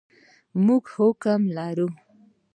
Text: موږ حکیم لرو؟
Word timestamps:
موږ 0.65 0.83
حکیم 0.95 1.41
لرو؟ 1.55 1.87